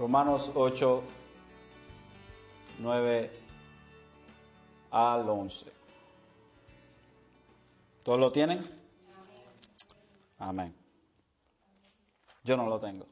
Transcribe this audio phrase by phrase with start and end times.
[0.00, 1.02] Romanos 8,
[2.78, 3.30] 9
[4.92, 5.70] al 11.
[8.02, 8.62] ¿Todos lo tienen?
[10.38, 10.74] Amén.
[12.44, 13.06] Yo no lo tengo.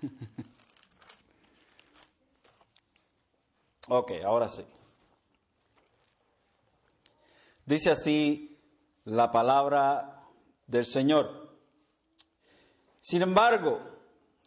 [3.88, 4.64] ok, ahora sí.
[7.66, 8.58] Dice así
[9.04, 10.30] la palabra
[10.66, 11.58] del Señor.
[13.00, 13.82] Sin embargo,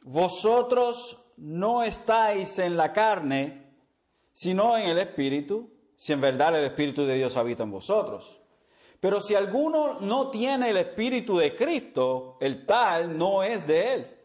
[0.02, 3.76] vosotros no estáis en la carne,
[4.34, 8.40] sino en el Espíritu, si en verdad el Espíritu de Dios habita en vosotros.
[9.00, 14.18] Pero si alguno no tiene el Espíritu de Cristo, el tal no es de él.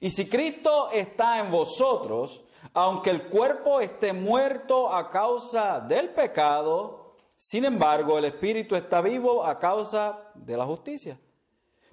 [0.00, 7.14] Y si Cristo está en vosotros, aunque el cuerpo esté muerto a causa del pecado,
[7.36, 11.18] sin embargo el Espíritu está vivo a causa de la justicia.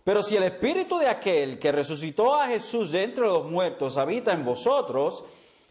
[0.03, 4.33] Pero si el Espíritu de aquel que resucitó a Jesús de entre los muertos habita
[4.33, 5.23] en vosotros,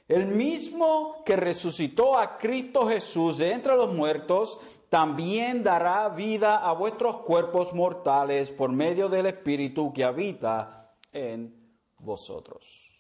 [0.09, 6.73] el mismo que resucitó a Cristo Jesús de entre los muertos, también dará vida a
[6.73, 11.55] vuestros cuerpos mortales por medio del Espíritu que habita en
[11.99, 12.91] vosotros.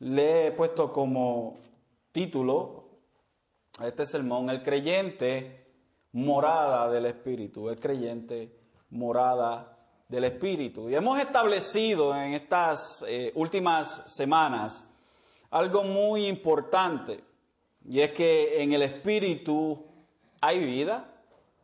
[0.00, 1.56] Le he puesto como
[2.12, 2.84] título
[3.78, 5.66] a este sermón, el creyente
[6.12, 8.63] morada del Espíritu, el creyente
[8.94, 9.76] morada
[10.08, 10.88] del Espíritu.
[10.88, 14.84] Y hemos establecido en estas eh, últimas semanas
[15.50, 17.22] algo muy importante
[17.84, 19.84] y es que en el espíritu
[20.40, 21.04] hay vida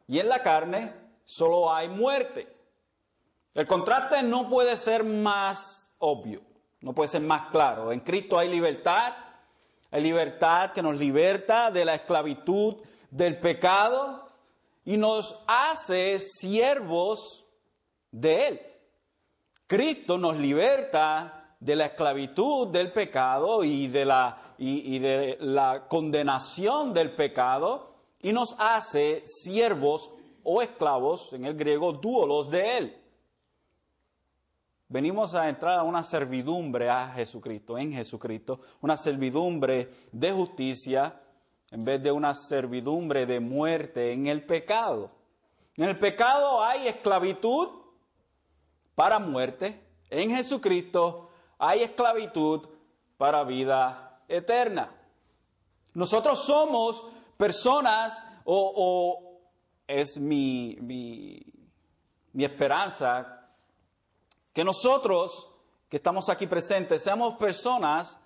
[0.07, 0.93] y en la carne
[1.25, 2.47] solo hay muerte.
[3.55, 6.41] El contraste no puede ser más obvio,
[6.81, 7.91] no puede ser más claro.
[7.91, 9.15] En Cristo hay libertad,
[9.91, 12.77] hay libertad que nos liberta de la esclavitud
[13.11, 14.30] del pecado
[14.85, 17.45] y nos hace siervos
[18.11, 18.61] de Él.
[19.67, 26.93] Cristo nos liberta de la esclavitud del pecado y de la, y, de la condenación
[26.93, 30.11] del pecado y nos hace siervos
[30.43, 32.97] o esclavos, en el griego, duolos de Él.
[34.89, 41.20] Venimos a entrar a una servidumbre a Jesucristo, en Jesucristo, una servidumbre de justicia
[41.71, 45.11] en vez de una servidumbre de muerte en el pecado.
[45.77, 47.69] En el pecado hay esclavitud
[48.95, 52.69] para muerte, en Jesucristo hay esclavitud
[53.17, 54.91] para vida eterna.
[55.95, 57.03] Nosotros somos
[57.37, 59.41] personas, o,
[59.87, 61.43] es mi, mi,
[62.45, 63.49] esperanza,
[64.53, 65.49] que nosotros
[65.89, 68.21] que estamos aquí presentes seamos personas,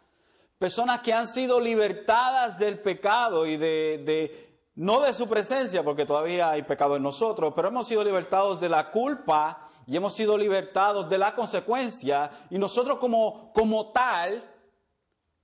[0.59, 6.51] personas que han sido libertadas del pecado y de, no de su presencia, porque todavía
[6.51, 11.09] hay pecado en nosotros, pero hemos sido libertados de la culpa y hemos sido libertados
[11.09, 14.51] de la consecuencia y nosotros como, como tal,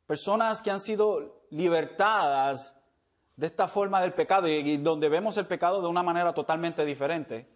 [0.07, 2.77] personas que han sido libertadas
[3.37, 7.49] de esta forma del pecado y, donde vemos el pecado de una manera totalmente diferente.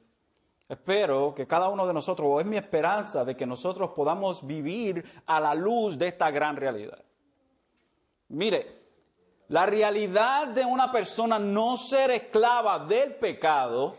[0.66, 5.04] Espero que cada uno de nosotros, o es mi esperanza de que nosotros podamos vivir
[5.26, 7.04] a la luz de esta gran realidad.
[8.34, 8.82] Mire,
[9.48, 13.96] la realidad de una persona no ser esclava del pecado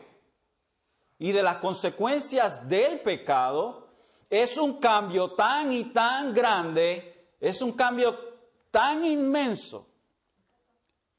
[1.17, 3.87] y de las consecuencias del pecado
[4.29, 8.17] es un cambio tan y tan grande, es un cambio
[8.71, 9.87] tan inmenso.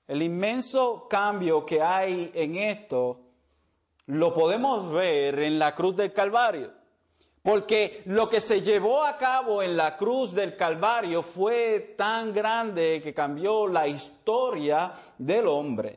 [0.06, 3.20] El inmenso cambio que hay en esto
[4.06, 6.75] lo podemos ver en la cruz del Calvario.
[7.46, 13.00] Porque lo que se llevó a cabo en la cruz del Calvario fue tan grande
[13.00, 15.96] que cambió la historia del hombre.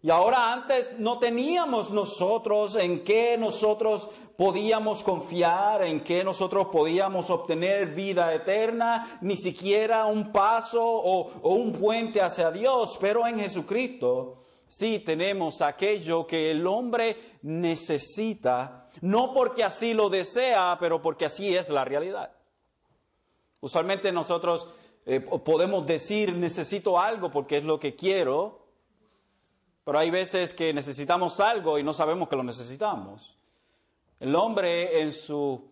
[0.00, 7.30] Y ahora antes no teníamos nosotros en qué nosotros podíamos confiar, en qué nosotros podíamos
[7.30, 13.40] obtener vida eterna, ni siquiera un paso o, o un puente hacia Dios, pero en
[13.40, 21.24] Jesucristo sí tenemos aquello que el hombre necesita, no porque así lo desea, pero porque
[21.24, 22.30] así es la realidad.
[23.60, 24.68] Usualmente nosotros
[25.04, 28.66] eh, podemos decir necesito algo porque es lo que quiero,
[29.84, 33.38] pero hay veces que necesitamos algo y no sabemos que lo necesitamos.
[34.20, 35.70] El hombre en su,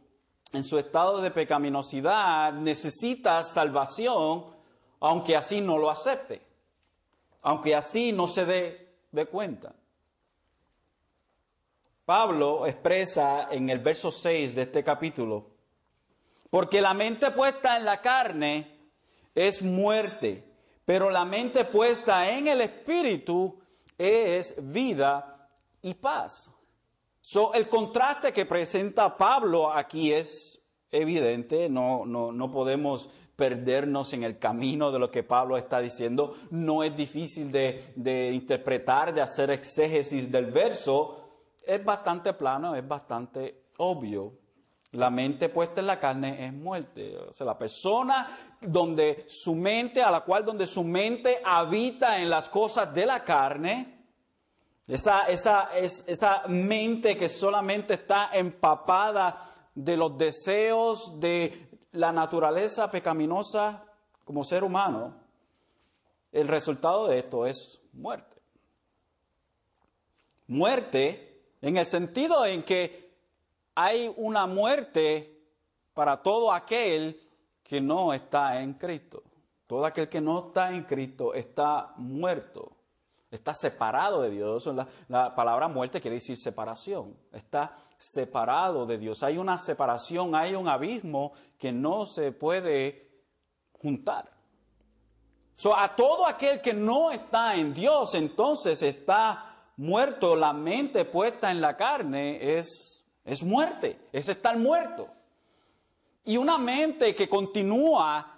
[0.53, 4.47] en su estado de pecaminosidad necesita salvación,
[5.01, 6.41] aunque así no lo acepte,
[7.43, 8.86] aunque así no se dé
[9.17, 9.75] de cuenta.
[12.05, 15.49] Pablo expresa en el verso 6 de este capítulo,
[16.51, 18.79] porque la mente puesta en la carne
[19.35, 20.45] es muerte,
[20.85, 23.59] pero la mente puesta en el espíritu
[23.99, 25.49] es vida
[25.83, 26.53] y paz.
[27.21, 30.61] So, el contraste que presenta Pablo aquí es
[30.93, 36.35] evidente, no, no, no podemos perdernos en el camino de lo que Pablo está diciendo.
[36.51, 41.45] No es difícil de, interpretar, de hacer exégesis del verso.
[41.63, 44.33] Es bastante plano, es bastante obvio.
[44.93, 47.19] La mente puesta en la carne es muerte.
[47.19, 52.31] O sea, la persona donde su mente, a la cual donde su mente habita en
[52.31, 53.97] las cosas de la carne,
[54.87, 61.66] esa, esa, es, esa mente que solamente está empapada de los deseos de
[61.97, 63.85] la naturaleza pecaminosa
[64.25, 65.15] como ser humano,
[66.33, 68.37] el resultado de esto es muerte.
[70.49, 73.15] Muerte en el sentido en que
[73.75, 75.43] hay una muerte
[75.95, 77.21] para todo aquel
[77.63, 79.23] que no está en Cristo.
[79.67, 82.76] Todo aquel que no está en Cristo está muerto.
[83.31, 84.67] Está separado de Dios.
[84.67, 87.17] La, la, palabra muerte quiere decir separación.
[87.33, 89.23] Está separado de Dios.
[89.23, 93.25] Hay una separación, hay un abismo que no se puede
[93.73, 94.31] juntar.
[95.57, 100.37] So, a todo aquel que no está en Dios, entonces está muerto.
[100.37, 105.09] La mente puesta en la carne es, es muerte, es estar muerto.
[106.25, 108.36] Y una mente que continúa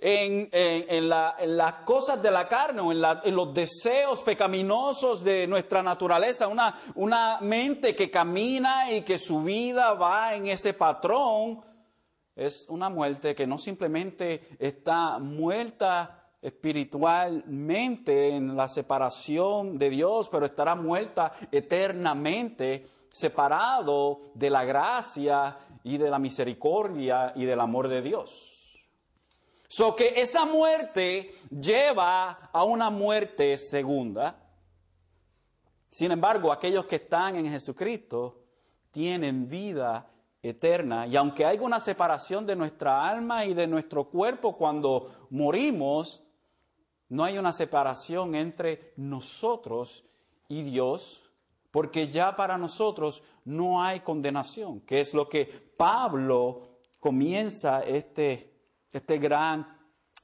[0.00, 6.74] en, las cosas de la carne o en, los deseos pecaminosos de nuestra naturaleza, una,
[6.94, 11.62] una mente que camina y que su vida va en ese patrón,
[12.34, 20.46] es una muerte que no simplemente está muerta espiritualmente en la separación de Dios, pero
[20.46, 28.00] estará muerta eternamente separado de la gracia y de la misericordia y del amor de
[28.00, 28.59] Dios.
[29.72, 34.36] So que esa muerte lleva a una muerte segunda.
[35.88, 38.42] Sin embargo, aquellos que están en Jesucristo
[38.90, 40.10] tienen vida
[40.42, 41.06] eterna.
[41.06, 46.20] Y aunque hay una separación de nuestra alma y de nuestro cuerpo cuando morimos,
[47.08, 50.04] no hay una separación entre nosotros
[50.48, 51.30] y Dios,
[51.70, 55.44] porque ya para nosotros no hay condenación, que es lo que
[55.76, 56.62] Pablo
[56.98, 58.49] comienza este
[58.92, 59.66] este gran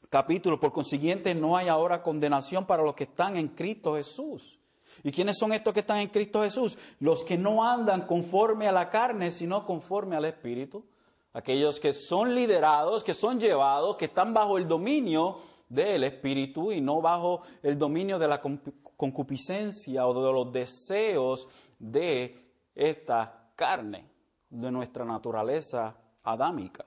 [0.09, 0.59] capítulo.
[0.59, 4.59] Por consiguiente, no hay ahora condenación para los que están en Cristo Jesús.
[5.03, 6.79] ¿Y quiénes son estos que están en Cristo Jesús?
[7.01, 10.85] Los que no andan conforme a la carne, sino conforme al Espíritu.
[11.33, 15.37] Aquellos que son liderados, que son llevados, que están bajo el dominio
[15.69, 21.47] del Espíritu y no bajo el dominio de la concupiscencia o de los deseos
[21.79, 24.09] de esta carne,
[24.49, 26.87] de nuestra naturaleza adámica.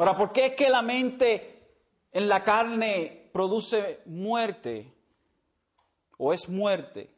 [0.00, 1.76] Ahora, ¿por qué es que la mente
[2.10, 4.94] en la carne produce muerte?
[6.16, 7.14] ¿O es muerte?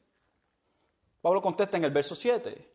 [1.20, 2.75] Pablo contesta en el verso 7.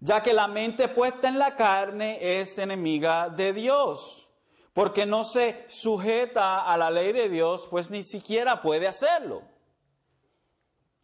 [0.00, 4.28] Ya que la mente puesta en la carne es enemiga de Dios,
[4.72, 9.42] porque no se sujeta a la ley de Dios, pues ni siquiera puede hacerlo.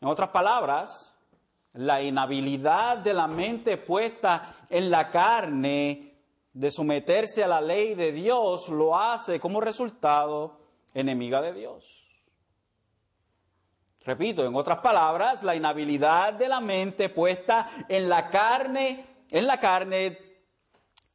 [0.00, 1.14] En otras palabras,
[1.74, 6.08] la inhabilidad de la mente puesta en la carne
[6.58, 10.58] de someterse a la ley de Dios lo hace como resultado
[10.92, 12.24] enemiga de Dios.
[14.04, 19.60] Repito, en otras palabras, la inhabilidad de la mente puesta en la carne, en la
[19.60, 20.18] carne,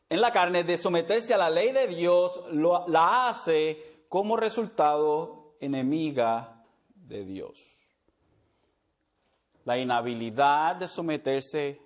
[0.08, 2.41] en la carne de someterse a la ley de Dios,
[2.88, 6.63] la hace como resultado enemiga
[6.96, 7.82] de Dios.
[9.65, 11.82] La inhabilidad de someterse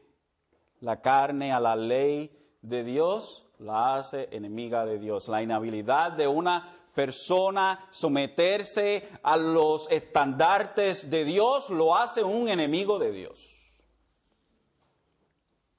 [0.82, 5.28] la carne a la ley de Dios la hace enemiga de Dios.
[5.28, 12.98] La inhabilidad de una persona someterse a los estandartes de Dios lo hace un enemigo
[12.98, 13.54] de Dios.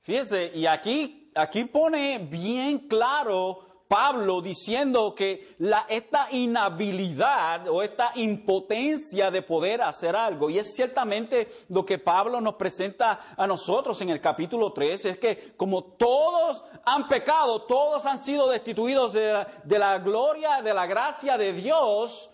[0.03, 5.57] Fíjense, y aquí, aquí pone bien claro Pablo diciendo que
[5.88, 12.40] esta inhabilidad o esta impotencia de poder hacer algo, y es ciertamente lo que Pablo
[12.40, 18.04] nos presenta a nosotros en el capítulo 3, es que como todos han pecado, todos
[18.04, 22.30] han sido destituidos de la gloria, de la gracia de Dios,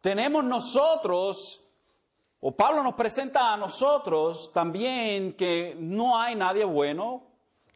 [0.00, 1.60] tenemos nosotros
[2.44, 7.22] o Pablo nos presenta a nosotros también que no hay nadie bueno,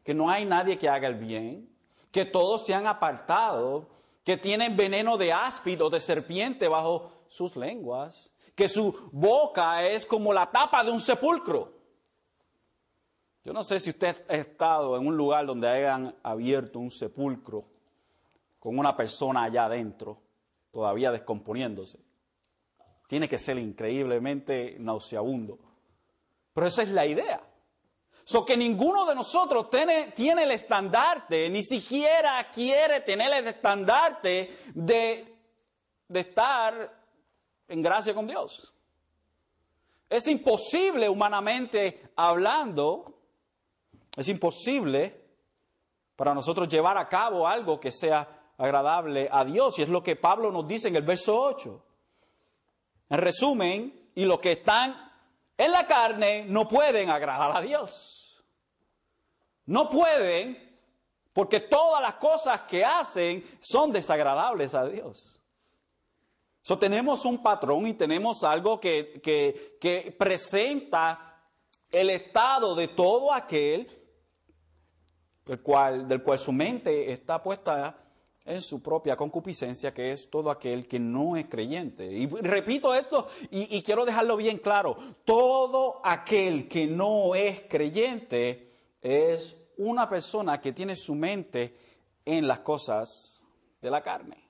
[0.02, 1.75] que no hay nadie que haga el bien,
[2.16, 3.90] que todos se han apartado,
[4.24, 10.06] que tienen veneno de áspid o de serpiente bajo sus lenguas, que su boca es
[10.06, 11.74] como la tapa de un sepulcro.
[13.44, 17.66] Yo no sé si usted ha estado en un lugar donde hayan abierto un sepulcro
[18.58, 20.18] con una persona allá adentro,
[20.72, 21.98] todavía descomponiéndose.
[23.08, 25.58] Tiene que ser increíblemente nauseabundo.
[26.54, 27.45] Pero esa es la idea.
[28.28, 35.32] So que ninguno de nosotros tiene, el estandarte, ni siquiera quiere tener el estandarte de,
[36.08, 36.92] de estar
[37.68, 38.74] en gracia con Dios.
[40.10, 43.16] Es imposible humanamente hablando,
[44.16, 45.22] es imposible
[46.16, 49.78] para nosotros llevar a cabo algo que sea agradable a Dios.
[49.78, 51.84] Y es lo que Pablo nos dice en el verso 8.
[53.08, 55.12] En resumen, y los que están
[55.56, 58.15] en la carne no pueden agradar a Dios.
[59.66, 60.64] No pueden
[61.32, 65.40] porque todas las cosas que hacen son desagradables a Dios.
[66.62, 71.42] So, tenemos un patrón y tenemos algo que, que presenta
[71.90, 73.88] el estado de todo aquel
[75.46, 77.96] el cual, del cual su mente está puesta
[78.44, 82.06] en su propia concupiscencia, que es todo aquel que no es creyente.
[82.06, 88.70] Y repito esto y, quiero dejarlo bien claro, todo aquel que no es creyente
[89.06, 91.76] es una persona que tiene su mente
[92.24, 93.42] en las cosas
[93.80, 94.42] de la carne.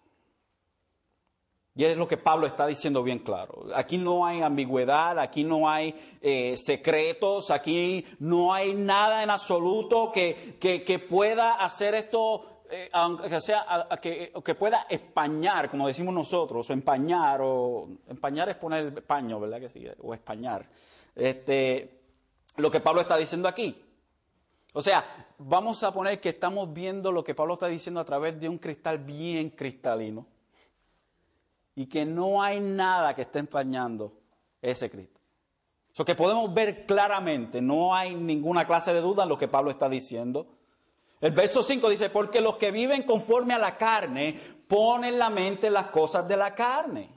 [1.75, 3.67] Y es lo que Pablo está diciendo bien claro.
[3.75, 10.11] Aquí no hay ambigüedad, aquí no hay eh, secretos, aquí no hay nada en absoluto
[10.11, 16.69] que, que pueda hacer esto eh, aunque sea, que, que, pueda españar, como decimos nosotros,
[16.69, 19.61] o empañar, o empañar es poner el paño, ¿verdad?
[20.03, 20.67] O españar.
[21.15, 22.01] Este,
[22.57, 23.86] lo que Pablo está diciendo aquí.
[24.77, 25.07] O sea,
[25.39, 28.59] vamos a poner que estamos viendo lo que Pablo está diciendo a través de un
[28.59, 30.27] cristal bien cristalino
[31.75, 34.13] y que no hay nada que esté empañando
[34.61, 35.23] ese cristal.
[35.97, 39.71] O que podemos ver claramente, no hay ninguna clase de duda en lo que Pablo
[39.71, 40.47] está diciendo.
[41.23, 45.69] El verso 5 dice, porque los que viven conforme a la carne ponen la mente
[45.69, 47.09] en las cosas de la carne.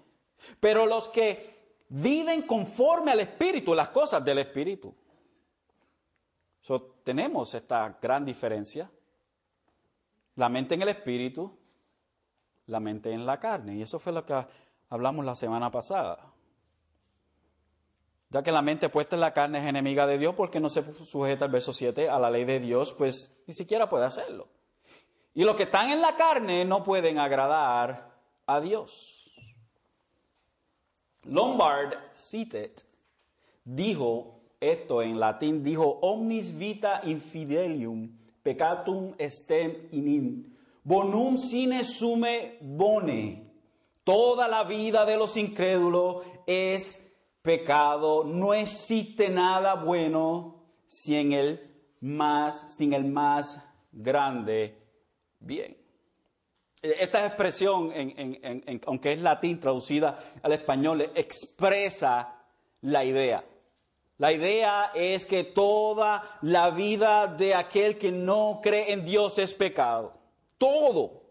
[0.61, 4.95] Pero los que viven conforme al Espíritu, las cosas del Espíritu.
[7.09, 8.87] Tenemos esta gran diferencia.
[10.35, 11.57] La mente en el Espíritu,
[12.67, 13.77] la mente en la carne.
[13.77, 14.45] Y eso fue lo que
[14.89, 16.31] hablamos la semana pasada.
[18.29, 20.83] Ya que la mente puesta en la carne es enemiga de Dios porque no se
[21.03, 24.47] sujeta al verso 7 a la ley de Dios, pues ni siquiera puede hacerlo.
[25.33, 29.33] Y los que están en la carne no pueden agradar a Dios.
[31.23, 32.85] Lombard Citet
[33.63, 38.09] dijo esto en latín, dijo omnis vita infidelium
[38.43, 40.45] peccatum estem in
[40.83, 43.45] bonum sine sume bone.
[44.03, 51.59] Toda la vida de los incrédulos es pecado, no existe nada bueno sin el
[52.01, 53.59] más, sin el más
[53.91, 54.75] grande
[55.39, 55.77] bien.
[56.81, 57.91] Esta expresión,
[58.87, 62.35] aunque es latín traducida al español, expresa
[62.81, 63.43] la idea.
[64.19, 69.53] La idea es que toda la vida de aquel que no cree en Dios es
[69.53, 70.13] pecado.
[70.57, 71.23] Todo.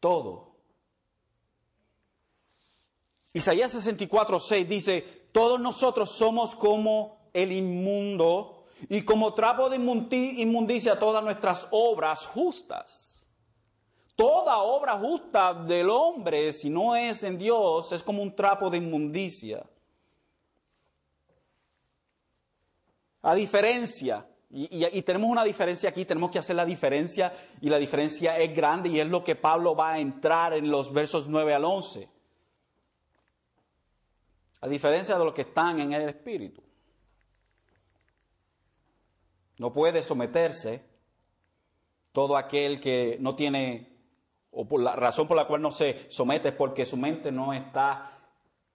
[0.00, 0.56] Todo.
[3.34, 10.98] Isaías 64, 6 dice, todos nosotros somos como el inmundo y como trapo de inmundicia
[10.98, 13.28] todas nuestras obras justas.
[14.14, 18.78] Toda obra justa del hombre, si no es en Dios, es como un trapo de
[18.78, 19.68] inmundicia.
[23.26, 28.38] A diferencia, y, tenemos una diferencia aquí, tenemos que hacer la diferencia, y la diferencia
[28.38, 31.64] es grande, y es lo que Pablo va a entrar en los versos 9 al
[31.64, 32.08] 11
[34.60, 36.62] a diferencia de los que están en el Espíritu.
[39.58, 40.84] No puede someterse
[42.12, 43.92] todo aquel que no tiene,
[44.52, 47.52] o por la razón por la cual no se somete es porque su mente no
[47.52, 48.18] está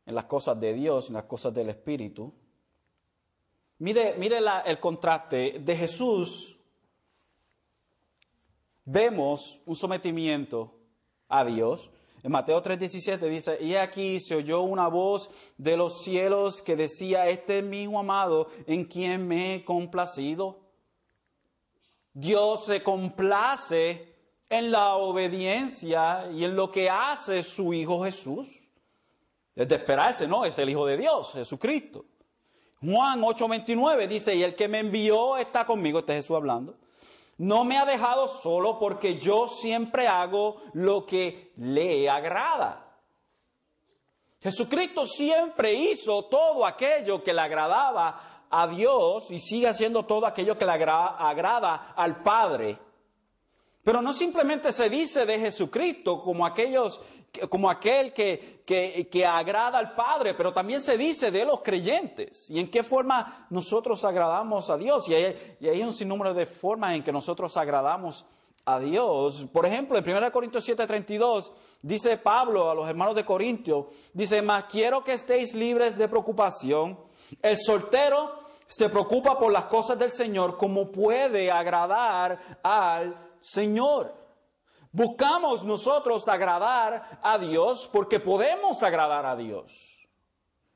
[0.06, 2.34] en las cosas de Dios, en las cosas del Espíritu.
[3.82, 6.56] Mire, mire el contraste de Jesús.
[8.86, 10.72] Vemos un sometimiento
[11.28, 11.90] a Dios,
[12.22, 17.28] en Mateo 3:17 dice, y aquí se oyó una voz de los cielos que decía,
[17.28, 20.60] este es mi hijo amado en quien me he complacido.
[22.14, 24.16] Dios se complace
[24.48, 28.48] en la obediencia y en lo que hace su Hijo Jesús.
[29.56, 30.46] Es de esperarse, ¿no?
[30.46, 32.06] Es el Hijo de Dios, Jesucristo.
[32.82, 36.76] Juan 8:29 dice, y el que me envió está conmigo, este es Jesús hablando
[37.42, 42.86] no me ha dejado solo porque yo siempre hago lo que le agrada.
[44.40, 50.56] Jesucristo siempre hizo todo aquello que le agradaba a Dios y sigue haciendo todo aquello
[50.56, 52.78] que le agrada al Padre.
[53.84, 57.02] Pero no simplemente se dice de Jesucristo como aquellos,
[57.50, 62.60] como aquel que, que, agrada al Padre, pero también se dice de los creyentes y
[62.60, 65.08] en qué forma nosotros agradamos a Dios.
[65.10, 68.26] Y hay, y hay un sinnúmero de formas en que nosotros agradamos
[68.66, 69.46] a Dios.
[69.52, 74.66] Por ejemplo, en 1 Corintios 7:32 dice Pablo a los hermanos de Corintio, dice, mas
[74.66, 77.00] quiero que estéis libres de preocupación.
[77.42, 84.21] El soltero se preocupa por las cosas del Señor como puede agradar al Señor.
[84.92, 90.08] Buscamos nosotros agradar a Dios porque podemos agradar a Dios.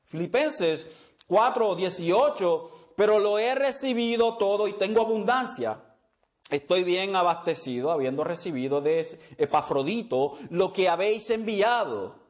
[0.04, 0.86] Filipenses
[1.26, 5.82] 4, 18, pero lo he recibido todo y tengo abundancia.
[6.50, 9.06] Estoy bien abastecido, habiendo recibido de
[9.36, 12.25] Epafrodito lo que habéis enviado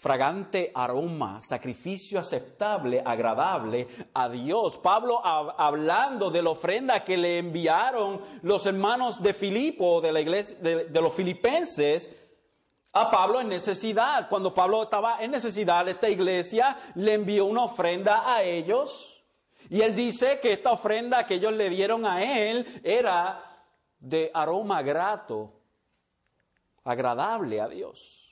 [0.00, 4.78] fragante aroma, sacrificio aceptable, agradable a Dios.
[4.78, 10.56] Pablo hablando de la ofrenda que le enviaron los hermanos de Filipo, de la iglesia,
[10.58, 12.10] de, los filipenses,
[12.94, 14.26] a Pablo en necesidad.
[14.30, 19.22] Cuando Pablo estaba en necesidad, esta iglesia le envió una ofrenda a ellos.
[19.68, 24.80] Y él dice que esta ofrenda que ellos le dieron a él era de aroma
[24.80, 25.52] grato,
[26.84, 28.29] agradable a Dios.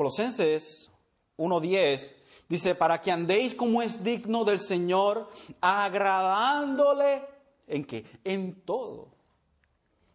[0.00, 0.90] Colosenses
[1.36, 2.14] 1.10
[2.48, 5.28] dice, para que andéis como es digno del Señor,
[5.60, 7.22] agradándole
[7.66, 8.06] en qué?
[8.24, 9.08] En todo.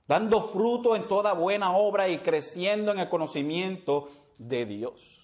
[0.07, 5.21] Dando fruto en toda buena obra y creciendo en el conocimiento de Dios.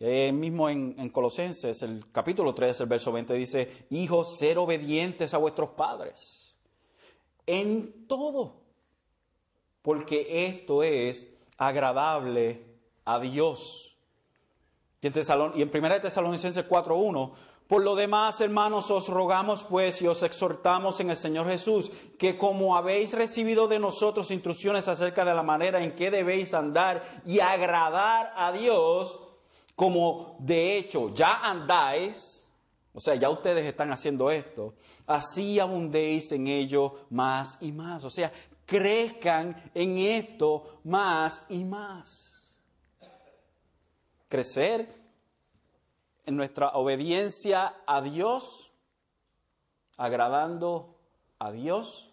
[0.00, 5.34] Eh, mismo en, en, Colosenses, el capítulo 3, el verso 20 dice, hijos, ser obedientes
[5.34, 6.56] a vuestros padres
[7.46, 8.56] en todo,
[9.82, 11.28] porque esto es
[11.60, 12.64] agradable
[13.04, 13.96] a Dios.
[15.02, 15.14] Y en,
[15.54, 17.32] y en 1 Tesalonicenses 4.1,
[17.68, 22.36] por lo demás, hermanos, os rogamos pues y os exhortamos en el Señor Jesús, que
[22.36, 27.38] como habéis recibido de nosotros instrucciones acerca de la manera en que debéis andar y
[27.38, 29.20] agradar a Dios,
[29.76, 32.44] como de hecho ya andáis,
[32.92, 34.74] o sea, ya ustedes están haciendo esto,
[35.06, 38.02] así abundéis en ello más y más.
[38.02, 38.32] O sea,
[38.70, 42.54] crezcan en esto más y más.
[44.28, 44.88] Crecer
[46.24, 48.70] en nuestra obediencia a Dios,
[49.96, 51.00] agradando
[51.40, 52.12] a Dios.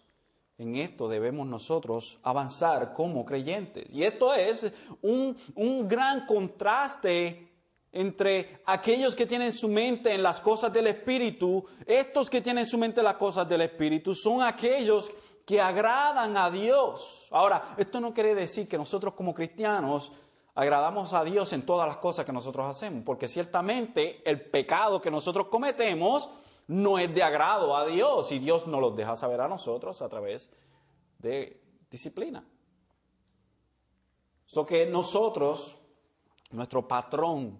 [0.58, 3.88] En esto debemos nosotros avanzar como creyentes.
[3.92, 7.52] Y esto es un, un gran contraste
[7.92, 12.76] entre aquellos que tienen su mente en las cosas del Espíritu, estos que tienen su
[12.78, 15.08] mente en las cosas del Espíritu, son aquellos
[15.48, 17.26] que agradan a Dios.
[17.30, 20.12] Ahora, esto no quiere decir que nosotros como cristianos
[20.54, 25.10] agradamos a Dios en todas las cosas que nosotros hacemos, porque ciertamente el pecado que
[25.10, 26.28] nosotros cometemos
[26.66, 30.08] no es de agrado a Dios y Dios nos lo deja saber a nosotros a
[30.10, 30.50] través
[31.18, 32.46] de disciplina.
[34.44, 35.80] So que nosotros,
[36.50, 37.58] nuestro patrón,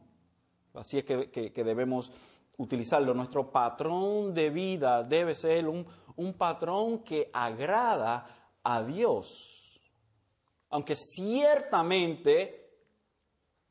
[0.74, 2.12] así es que, que debemos
[2.58, 5.86] utilizarlo, nuestro patrón de vida debe ser un,
[6.18, 8.26] un patrón que agrada
[8.62, 9.80] a Dios.
[10.70, 12.58] Aunque ciertamente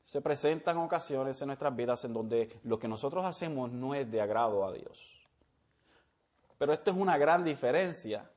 [0.04, 4.22] se presentan ocasiones en nuestras vidas en donde lo que nosotros hacemos no es de
[4.22, 5.20] agrado a Dios.
[6.58, 8.32] Pero esto es una gran diferencia,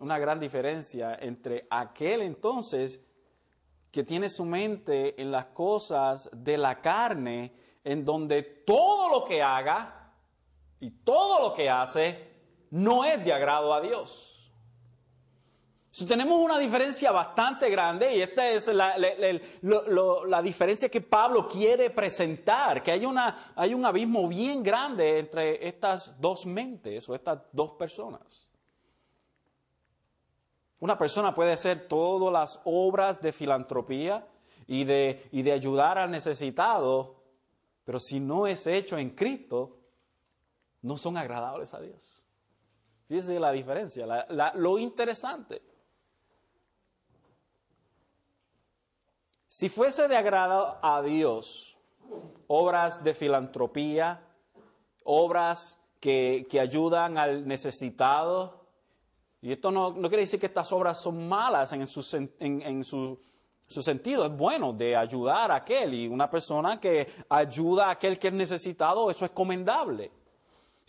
[0.00, 3.00] una gran diferencia entre aquel entonces
[3.92, 7.54] que tiene su mente en las cosas de la carne,
[7.84, 10.12] en donde todo lo que haga
[10.80, 12.31] y todo lo que hace
[12.72, 14.50] no es de agrado a Dios.
[16.08, 22.82] tenemos una diferencia bastante grande y esta es la, la, diferencia que Pablo quiere presentar,
[22.82, 27.72] que hay, una, hay un abismo bien grande entre estas dos mentes o estas dos
[27.72, 28.48] personas.
[30.80, 34.26] Una persona puede hacer todas las obras de filantropía
[34.66, 37.22] y de, y de ayudar al necesitado,
[37.84, 39.76] pero si no es hecho en Cristo,
[40.80, 42.21] no son agradables a Dios.
[43.08, 44.06] Fíjese la diferencia,
[44.54, 45.62] lo interesante.
[49.48, 51.78] Si fuese de agrado a Dios,
[52.46, 54.26] obras de filantropía,
[55.04, 58.66] obras que, ayudan al necesitado,
[59.42, 62.00] y esto no, quiere decir que estas obras son malas en, su,
[62.40, 63.20] en su,
[63.66, 68.18] su, sentido, es bueno de ayudar a aquel, y una persona que ayuda a aquel
[68.18, 70.10] que es necesitado, eso es comendable.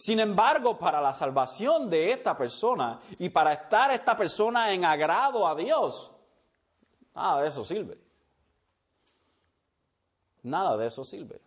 [0.04, 5.48] Sin embargo, para la salvación de esta persona y para estar esta persona en agrado
[5.48, 6.12] a Dios,
[7.16, 7.98] nada de eso sirve.
[10.42, 11.39] Nada de eso sirve.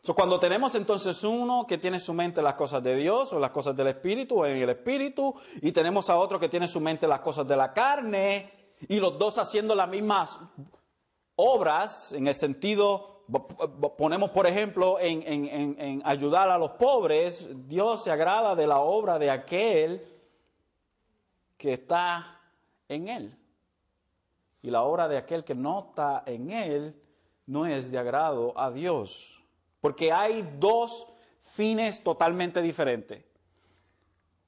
[0.00, 3.50] So, cuando tenemos entonces uno que tiene su mente las cosas de Dios o las
[3.50, 7.06] cosas del Espíritu o en el Espíritu, y tenemos a otro que tiene su mente
[7.06, 10.40] las cosas de la carne, y los dos haciendo las mismas
[11.36, 13.13] obras, en el sentido,
[13.96, 19.18] ponemos por ejemplo en, en ayudar a los pobres, Dios se agrada de la obra
[19.18, 20.06] de aquel
[21.56, 22.40] que está
[22.88, 23.38] en él.
[24.62, 27.00] Y la obra de aquel que no está en él
[27.46, 29.42] no es de agrado a Dios.
[29.80, 31.06] Porque hay dos
[31.42, 33.24] fines totalmente diferentes.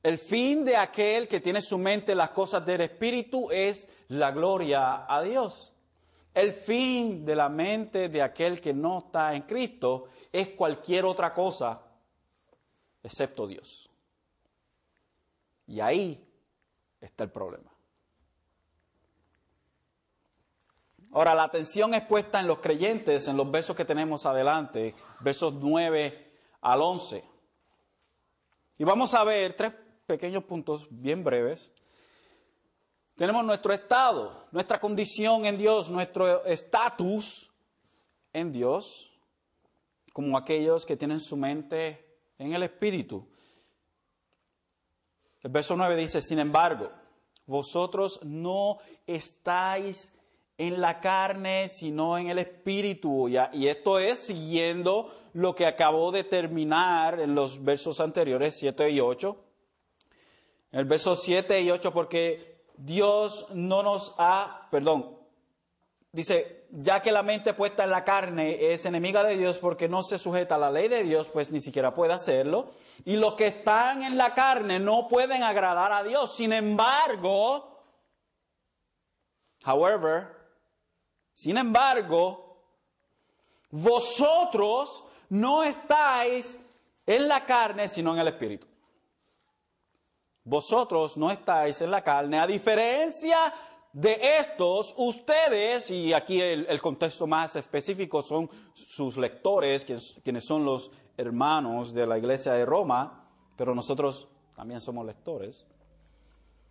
[0.02, 5.04] El fin de aquel que tiene su mente las cosas del Espíritu es la gloria
[5.06, 5.72] a Dios.
[6.36, 11.32] El fin de la mente de aquel que no está en Cristo es cualquier otra
[11.32, 11.80] cosa
[13.02, 13.88] excepto Dios.
[15.66, 16.22] Y ahí
[17.00, 17.72] está el problema.
[21.12, 25.54] Ahora, la atención es puesta en los creyentes, en los versos que tenemos adelante, versos
[25.54, 27.24] 9 al 11.
[28.76, 29.72] Y vamos a ver tres
[30.04, 31.72] pequeños puntos bien breves.
[33.16, 37.50] Tenemos nuestro estado, nuestra condición en Dios, nuestro estatus
[38.30, 39.10] en Dios,
[40.12, 43.26] como aquellos que tienen su mente en el Espíritu.
[45.42, 46.90] El verso 9 dice, sin embargo,
[47.46, 50.12] vosotros no estáis
[50.58, 53.28] en la carne, sino en el espíritu.
[53.28, 59.00] Y esto es siguiendo lo que acabó de terminar en los versos anteriores, 7 y
[59.00, 59.44] 8.
[60.72, 65.18] En el verso 7 y 8, porque Dios no nos ha, perdón,
[66.12, 70.02] dice, ya que la mente puesta en la carne es enemiga de Dios porque no
[70.02, 72.70] se sujeta a la ley de Dios, pues ni siquiera puede hacerlo.
[73.04, 76.34] Y los que están en la carne no pueden agradar a Dios.
[76.34, 77.82] Sin embargo,
[79.64, 80.28] however,
[81.32, 82.62] sin embargo,
[83.70, 86.60] vosotros no estáis
[87.06, 88.66] en la carne, sino en el Espíritu.
[90.46, 93.52] Vosotros no estáis en la carne, a diferencia
[93.92, 99.84] de estos, ustedes, y aquí el, contexto más específico son sus lectores,
[100.22, 105.66] quienes son los hermanos de la iglesia de Roma, pero nosotros también somos lectores.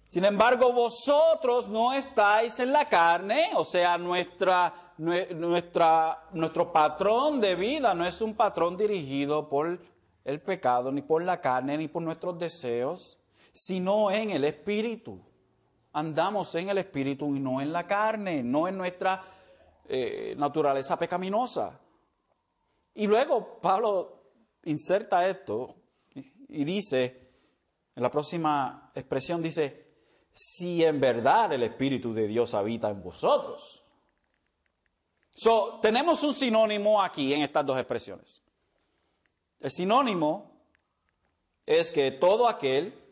[0.06, 7.94] Sin embargo, vosotros no estáis en la carne, o sea, nuestra, nuestro patrón de vida
[7.94, 9.82] no es un patrón dirigido por
[10.24, 13.20] el pecado, ni por la carne, ni por nuestros deseos,
[13.56, 15.18] sino en el Espíritu.
[15.94, 19.24] Andamos en el Espíritu y no en la carne, no en nuestra
[19.88, 21.80] eh, naturaleza pecaminosa.
[22.96, 24.24] Y luego Pablo
[24.66, 25.74] inserta esto
[26.50, 27.30] y dice,
[27.96, 29.86] en la próxima expresión dice,
[30.34, 33.82] si en verdad el Espíritu de Dios habita en vosotros.
[35.34, 38.42] So, tenemos un sinónimo aquí en estas dos expresiones.
[39.62, 40.60] El sinónimo
[41.66, 43.05] es que todo aquel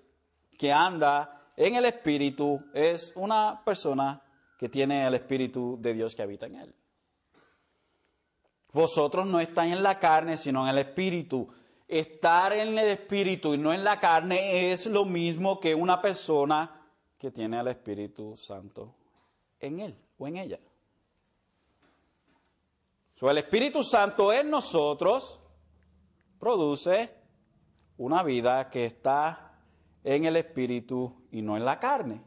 [0.57, 4.21] que anda en el Espíritu es una persona
[4.57, 6.75] que tiene el Espíritu de Dios que habita en él.
[8.71, 11.47] Vosotros no estáis en la carne, sino en el Espíritu.
[11.87, 16.81] Estar en el Espíritu y no en la carne es lo mismo que una persona
[17.19, 18.95] que tiene al Espíritu Santo
[19.59, 20.59] en él o en ella.
[23.13, 25.39] So, el Espíritu Santo en nosotros
[26.39, 27.13] produce
[27.97, 29.52] una vida que está
[30.03, 32.21] en el Espíritu y no en la carne.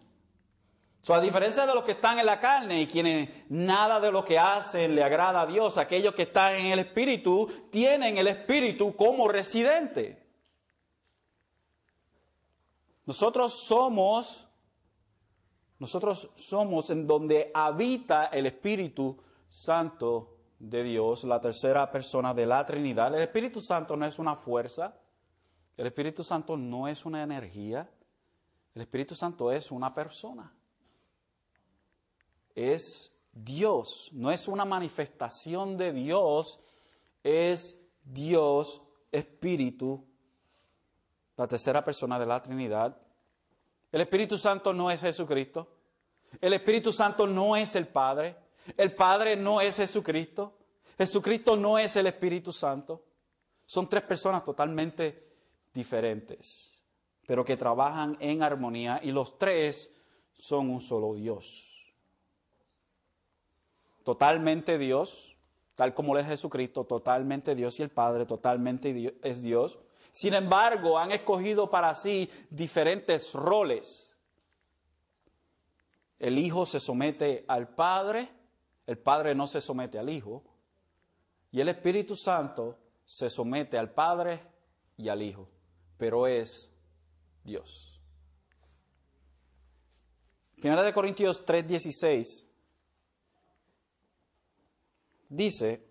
[1.09, 4.39] A diferencia de los que están en la carne y quienes nada de lo que
[4.39, 9.29] hacen le agrada a Dios, aquellos que están en el Espíritu tienen el Espíritu como
[9.29, 10.27] residente.
[13.05, 14.47] Nosotros somos
[15.79, 22.65] nosotros somos en donde habita el Espíritu Santo de Dios, la tercera persona de la
[22.65, 23.15] Trinidad.
[23.15, 24.99] El Espíritu Santo no es una fuerza,
[25.77, 27.91] el Espíritu Santo no es una energía,
[28.75, 30.53] el Espíritu Santo es una persona.
[32.55, 36.61] Es Dios, no es una manifestación de Dios,
[37.23, 40.07] es Dios Espíritu,
[41.37, 42.97] la tercera persona de la Trinidad,
[43.93, 45.69] el Espíritu Santo no es Jesucristo.
[46.41, 48.37] El Espíritu Santo no es el Padre.
[48.77, 50.59] El Padre no es Jesucristo.
[50.99, 53.05] Jesucristo no es el Espíritu Santo.
[53.65, 55.26] Son tres personas totalmente
[55.77, 56.77] diferentes,
[57.27, 59.95] pero que trabajan en armonía y los tres
[60.33, 61.95] son un solo Dios.
[64.03, 65.37] Totalmente Dios,
[65.75, 69.79] tal como es Jesucristo, totalmente Dios y el Padre totalmente es Dios.
[70.11, 74.17] Sin embargo, han escogido para sí diferentes roles.
[76.19, 78.29] El Hijo se somete al Padre,
[78.87, 80.43] el Padre no se somete al Hijo,
[81.53, 84.41] y el Espíritu Santo se somete al Padre
[84.97, 85.49] y al Hijo,
[85.99, 86.73] pero es
[87.45, 88.01] Dios.
[90.61, 92.47] Primera de Corintios 3:16
[95.29, 95.87] dice,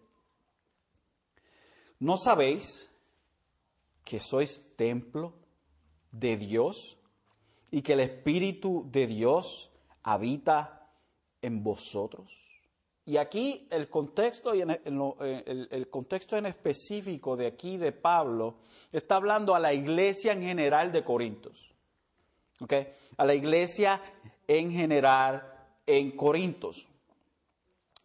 [1.99, 2.89] ¿no sabéis
[4.03, 5.33] que sois templo
[6.11, 6.97] de Dios
[7.71, 9.71] y que el Espíritu de Dios
[10.03, 10.89] habita
[11.41, 12.44] en vosotros?
[13.07, 18.55] Y aquí el contexto, y en el, contexto en específico de aquí de Pablo
[18.91, 21.71] está hablando a la iglesia en general de Corintios.
[23.17, 24.01] A la iglesia
[24.47, 25.53] en general
[25.85, 26.87] en Corintios.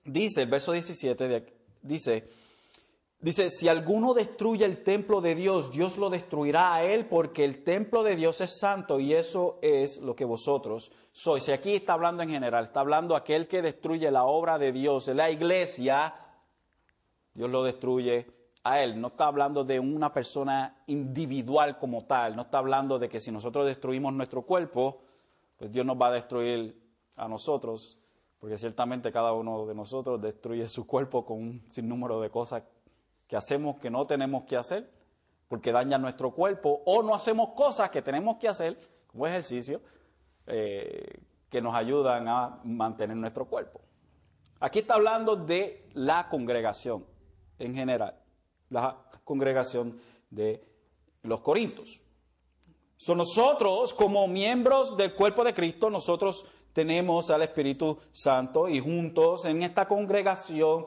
[0.04, 2.28] Dice el verso 17, de, dice,
[3.22, 7.62] Dice, si alguno destruye el templo de Dios, Dios lo destruirá a él porque el
[7.62, 11.46] templo de Dios es santo y eso es lo que vosotros sois.
[11.48, 15.08] Y aquí está hablando en general, está hablando aquel que destruye la obra de Dios,
[15.08, 16.14] la iglesia,
[17.34, 18.26] Dios lo destruye
[18.64, 18.98] a él.
[18.98, 23.30] No está hablando de una persona individual como tal, no está hablando de que si
[23.30, 25.02] nosotros destruimos nuestro cuerpo,
[25.58, 26.74] pues Dios nos va a destruir
[27.16, 27.98] a nosotros,
[28.38, 32.62] porque ciertamente cada uno de nosotros destruye su cuerpo con un sinnúmero de cosas
[33.30, 34.90] que hacemos que no tenemos que hacer
[35.46, 39.80] porque dañan nuestro cuerpo o no hacemos cosas que tenemos que hacer como ejercicio
[40.48, 43.82] eh, que nos ayudan a mantener nuestro cuerpo.
[44.58, 47.06] Aquí está hablando de la congregación
[47.60, 48.20] en general,
[48.68, 49.96] la congregación
[50.28, 50.64] de
[51.22, 52.02] los Corintios.
[52.96, 59.44] Son nosotros como miembros del cuerpo de Cristo, nosotros tenemos al Espíritu Santo y juntos
[59.44, 60.86] en esta congregación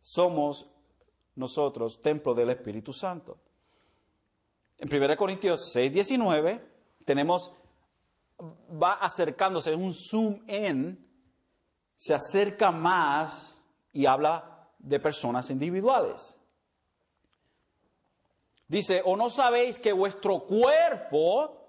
[0.00, 0.70] somos
[1.36, 3.38] nosotros templo del Espíritu Santo.
[4.78, 6.60] En 1 Corintios 6, 19
[7.04, 7.52] tenemos,
[8.82, 11.06] va acercándose, es un zoom in,
[11.96, 16.38] se acerca más y habla de personas individuales.
[18.68, 21.65] Dice, o no sabéis que vuestro cuerpo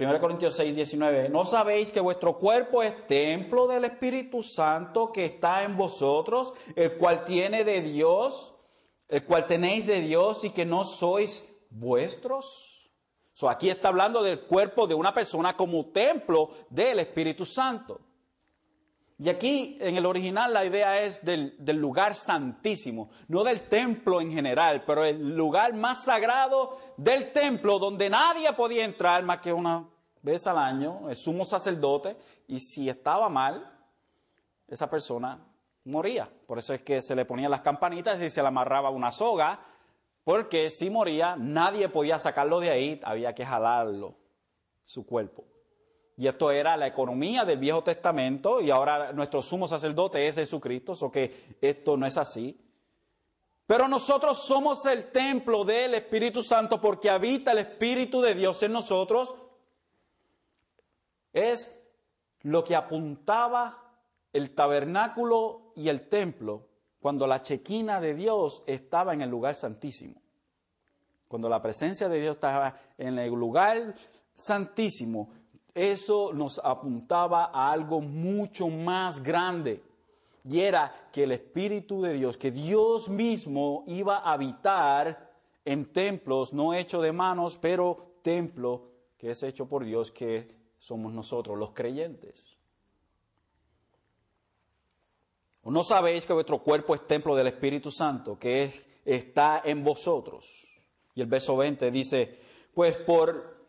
[0.00, 1.28] 1 Corintios 6, 19.
[1.28, 6.96] ¿No sabéis que vuestro cuerpo es templo del Espíritu Santo que está en vosotros, el
[6.96, 8.54] cual tiene de Dios,
[9.08, 12.90] el cual tenéis de Dios y que no sois vuestros?
[13.34, 18.00] So, aquí está hablando del cuerpo de una persona como templo del Espíritu Santo.
[19.20, 24.32] Y aquí en el original la idea es del, lugar santísimo, no del templo en
[24.32, 29.86] general, pero el lugar más sagrado del templo donde nadie podía entrar más que una
[30.22, 32.16] vez al año, el sumo sacerdote,
[32.48, 33.70] y si estaba mal,
[34.66, 35.38] esa persona
[35.84, 36.26] moría.
[36.46, 39.60] Por eso es que se le ponían las campanitas y se le amarraba una soga,
[40.24, 44.14] porque si moría, nadie podía sacarlo de ahí, había que jalarlo,
[44.82, 45.49] su cuerpo.
[46.20, 50.92] Y esto era la economía del Viejo Testamento y ahora nuestro sumo sacerdote es Jesucristo,
[51.00, 52.60] o que esto no es así.
[53.66, 58.72] Pero nosotros somos el templo del Espíritu Santo porque habita el Espíritu de Dios en
[58.72, 59.34] nosotros.
[61.32, 61.82] Es
[62.42, 63.82] lo que apuntaba
[64.34, 66.68] el tabernáculo y el templo
[67.00, 70.20] cuando la chequina de Dios estaba en el lugar santísimo.
[71.28, 73.94] Cuando la presencia de Dios estaba en el lugar
[74.34, 75.39] santísimo,
[75.80, 79.82] eso nos apuntaba a algo mucho más grande.
[80.44, 85.30] Y era que el Espíritu de Dios, que Dios mismo iba a habitar
[85.64, 91.12] en templos no hechos de manos, pero templo que es hecho por Dios, que somos
[91.12, 92.46] nosotros, los creyentes.
[95.62, 98.72] ¿O no sabéis que vuestro cuerpo es templo del Espíritu Santo, que
[99.04, 100.66] está en vosotros?
[101.14, 102.38] Y el verso 20 dice,
[102.72, 103.59] pues por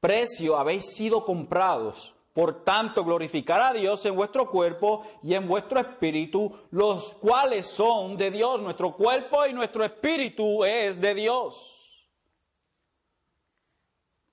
[0.00, 2.16] precio habéis sido comprados.
[2.32, 8.16] Por tanto, glorificar a Dios en vuestro cuerpo y en vuestro espíritu, los cuales son
[8.16, 8.60] de Dios.
[8.60, 12.08] Nuestro cuerpo y nuestro espíritu es de Dios.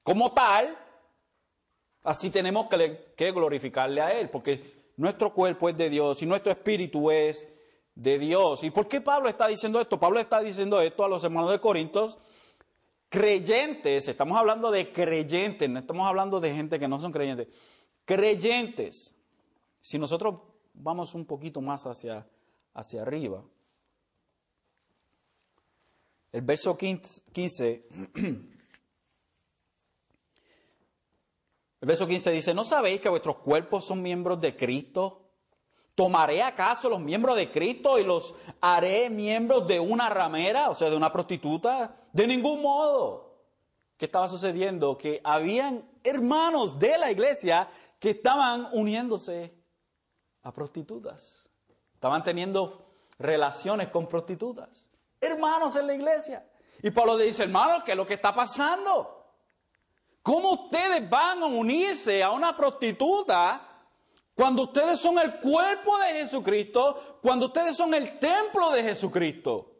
[0.03, 0.77] Como tal,
[2.03, 6.51] así tenemos que, que glorificarle a Él, porque nuestro cuerpo es de Dios y nuestro
[6.51, 7.51] espíritu es
[7.95, 8.63] de Dios.
[8.63, 9.99] ¿Y por qué Pablo está diciendo esto?
[9.99, 12.19] Pablo está diciendo esto a los hermanos de Corintios
[13.17, 17.47] creyentes, estamos hablando de creyentes, no estamos hablando de gente que no son creyentes,
[18.06, 19.15] creyentes.
[19.82, 20.36] Si nosotros
[20.73, 22.27] vamos un poquito más hacia,
[22.73, 23.43] hacia arriba,
[26.32, 27.88] el verso 15,
[31.82, 35.26] el verso 15 dice, ¿no sabéis que vuestros cuerpos son miembros de Cristo?
[35.97, 40.91] ¿Tomaré acaso los miembros de Cristo y los haré miembros de una ramera, o sea,
[40.91, 41.95] de una prostituta?
[42.13, 43.39] De ningún modo.
[43.97, 44.95] ¿Qué estaba sucediendo?
[44.95, 49.55] Que habían hermanos de la iglesia que estaban uniéndose
[50.43, 51.49] a prostitutas.
[51.95, 54.91] Estaban teniendo relaciones con prostitutas.
[55.19, 56.47] hermanos en la iglesia.
[56.83, 59.25] Y Pablo dice, hermanos, ¿qué es lo que está pasando?
[60.21, 63.66] ¿Cómo ustedes van a unirse a una prostituta
[64.38, 69.73] cuando ustedes son el cuerpo de Jesucristo, cuando ustedes son el templo de Jesucristo?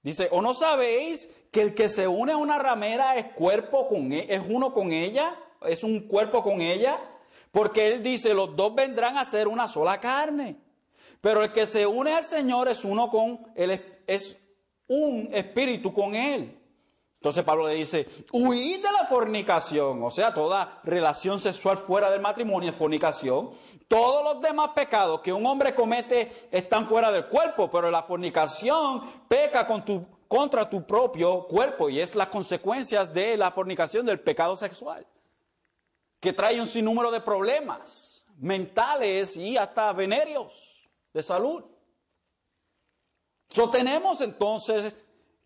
[0.00, 4.12] Dice, ¿o no sabéis que el que se une a una ramera es cuerpo con
[4.12, 5.36] e-, es uno con ella?
[5.62, 7.00] ¿Es un cuerpo con ella?
[7.50, 10.56] Porque él dice, los dos vendrán a ser una sola carne.
[11.20, 14.36] Pero el que se une al Señor es uno con él, es
[14.86, 16.56] un espíritu con él.
[17.16, 22.20] Entonces Pablo le dice, huid de la fornicación, o sea, toda relación sexual fuera del
[22.20, 23.50] matrimonio es fornicación.
[23.88, 29.02] Todos los demás pecados que un hombre comete están fuera del cuerpo, pero la fornicación
[29.28, 29.66] peca
[30.28, 35.06] contra tu propio cuerpo y es las consecuencias de la fornicación del pecado sexual,
[36.20, 41.64] que trae un sinnúmero de problemas mentales y hasta venéreos de salud.
[43.48, 44.94] Sostenemos entonces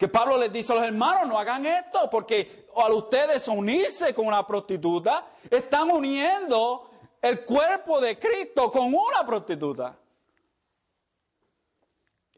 [0.01, 4.27] que Pablo les dice a los hermanos, no hagan esto, porque al ustedes unirse con
[4.27, 9.99] una prostituta, están uniendo el cuerpo de Cristo con una prostituta.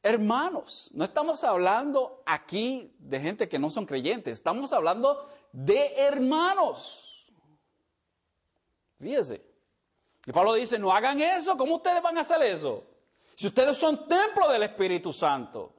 [0.03, 7.33] Hermanos, no estamos hablando aquí de gente que no son creyentes, estamos hablando de hermanos.
[8.99, 9.41] Fíjese.
[10.27, 12.83] Y Pablo dice, no hagan eso, ¿cómo ustedes van a hacer eso?
[13.37, 15.75] Si ustedes son templo del Espíritu Santo.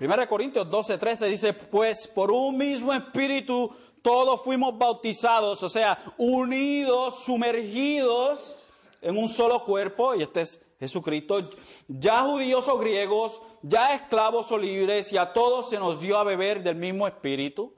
[0.00, 6.02] 1 Corintios 12, 13 dice, pues por un mismo espíritu todos fuimos bautizados, o sea,
[6.16, 8.56] unidos, sumergidos
[9.02, 11.50] en un solo cuerpo, y este es Jesucristo,
[11.86, 16.24] ya judíos o griegos, ya esclavos o libres, y a todos se nos dio a
[16.24, 17.74] beber del mismo espíritu.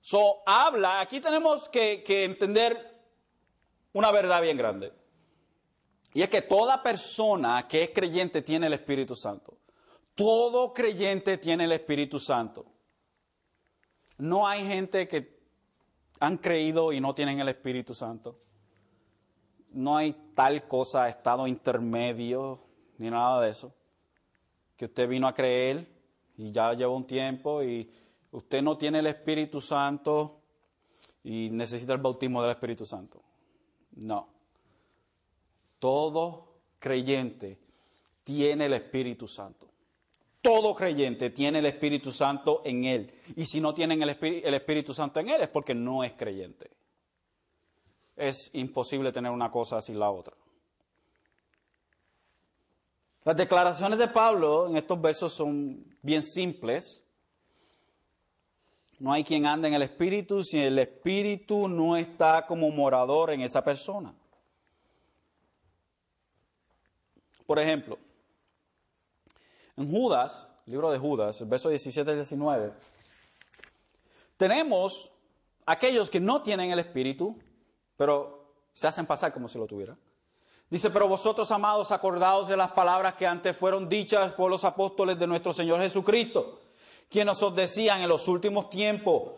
[0.00, 2.96] So, habla, aquí tenemos que, que entender
[3.92, 4.92] una verdad bien grande.
[6.14, 9.58] Y es que toda persona que es creyente tiene el Espíritu Santo.
[10.16, 12.64] Todo creyente tiene el Espíritu Santo.
[14.16, 15.38] No hay gente que
[16.18, 18.40] han creído y no tienen el Espíritu Santo.
[19.72, 22.58] No hay tal cosa, estado intermedio,
[22.96, 23.74] ni nada de eso.
[24.74, 25.86] Que usted vino a creer
[26.38, 27.90] y ya lleva un tiempo y
[28.30, 30.40] usted no tiene el Espíritu Santo
[31.22, 33.20] y necesita el bautismo del Espíritu Santo.
[33.96, 34.28] No.
[35.78, 37.58] Todo creyente
[38.24, 39.75] tiene el Espíritu Santo.
[40.46, 43.12] Todo creyente tiene el Espíritu Santo en él.
[43.34, 46.70] Y si no tienen el, Espíritu Santo en él es porque no es creyente.
[48.14, 50.36] Es imposible tener una cosa sin la otra.
[53.24, 57.02] Las declaraciones de Pablo en estos versos son bien simples.
[59.00, 63.40] No hay quien ande en el Espíritu si el Espíritu no está como morador en
[63.40, 64.14] esa persona.
[67.44, 67.98] Por ejemplo,
[69.76, 72.72] en Judas, libro de Judas, verso 17 y 19,
[74.36, 75.10] tenemos
[75.64, 77.36] aquellos que no tienen el Espíritu,
[77.96, 79.98] pero se hacen pasar como si lo tuvieran.
[80.68, 85.18] Dice, pero vosotros, amados, acordados de las palabras que antes fueron dichas por los apóstoles
[85.18, 86.60] de nuestro Señor Jesucristo,
[87.08, 89.32] quienes os decían en los últimos tiempos,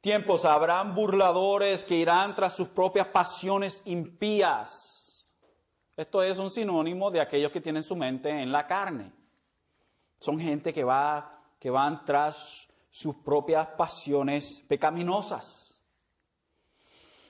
[0.00, 5.30] tiempos habrán burladores que irán tras sus propias pasiones impías.
[5.96, 9.12] Esto es un sinónimo de aquellos que tienen su mente en la carne.
[10.22, 15.80] Son gente que, va, que van tras sus propias pasiones pecaminosas.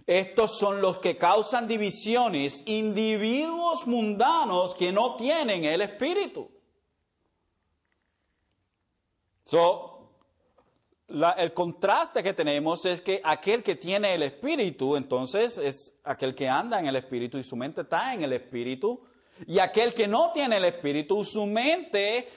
[0.07, 6.51] Estos son los que causan divisiones, individuos mundanos que no tienen el Espíritu.
[11.39, 16.47] el contraste que tenemos es que aquel que tiene el Espíritu, entonces es aquel que
[16.47, 19.01] anda en el Espíritu y su mente está en el Espíritu.
[19.47, 22.29] Y aquel que no tiene el Espíritu, su mente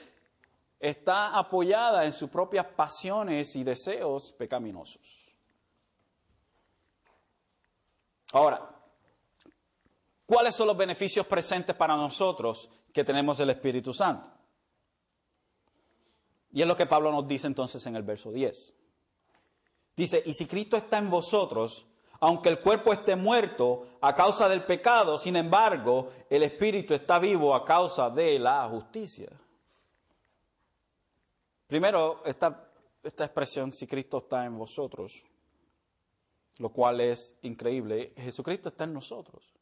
[0.78, 5.34] está apoyada en sus propias pasiones y deseos pecaminosos.
[8.32, 8.68] Ahora,
[10.26, 14.28] ¿cuáles son los beneficios presentes para nosotros que tenemos del Espíritu Santo?
[16.50, 18.72] Y es lo que Pablo nos dice entonces en el verso 10.
[19.96, 21.86] Dice, y si Cristo está en vosotros,
[22.20, 27.54] aunque el cuerpo esté muerto a causa del pecado, sin embargo, el Espíritu está vivo
[27.54, 29.30] a causa de la justicia.
[31.66, 32.70] Primero, esta,
[33.02, 35.24] esta expresión, si Cristo está en vosotros,
[36.58, 39.52] lo cual es increíble, Jesucristo está en nosotros.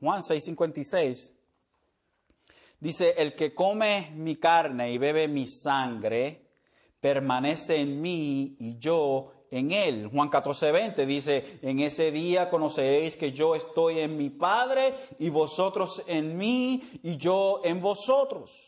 [0.00, 1.34] Juan 6:56
[2.78, 6.46] dice, el que come mi carne y bebe mi sangre,
[7.00, 10.08] permanece en mí y yo en Él.
[10.12, 15.28] Juan 14, 20 dice, en ese día conoceréis que yo estoy en mi Padre y
[15.28, 18.65] vosotros en mí y yo en vosotros.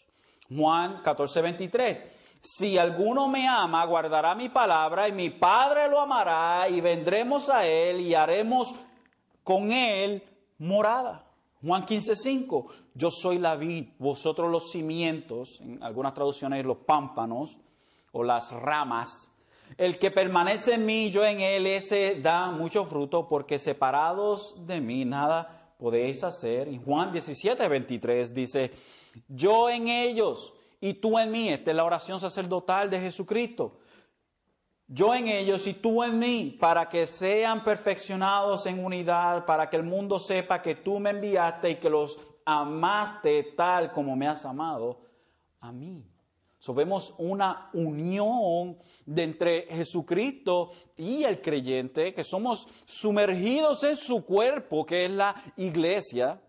[0.55, 2.05] Juan 14, 23.
[2.41, 7.67] Si alguno me ama, guardará mi palabra y mi Padre lo amará y vendremos a
[7.67, 8.75] Él y haremos
[9.43, 10.23] con Él
[10.59, 11.25] morada.
[11.65, 12.67] Juan 15, 5.
[12.95, 17.59] Yo soy la vid, vosotros los cimientos, en algunas traducciones los pámpanos
[18.13, 19.33] o las ramas.
[19.77, 24.81] El que permanece en mí, yo en él, ese da mucho fruto, porque separados de
[24.81, 26.69] mí nada podéis hacer.
[26.69, 28.73] Y Juan 17, 23 dice,
[29.29, 31.49] yo en ellos y tú en mí.
[31.49, 33.79] Esta es la oración sacerdotal de Jesucristo.
[34.87, 39.77] Yo en ellos y tú en mí, para que sean perfeccionados en unidad, para que
[39.77, 44.47] el mundo sepa que tú me enviaste y que los amaste tal como me has
[44.47, 45.01] amado
[45.61, 46.08] a mí.
[46.75, 54.85] Vemos una unión de entre Jesucristo y el creyente, que somos sumergidos en su cuerpo,
[54.85, 56.41] que es la iglesia,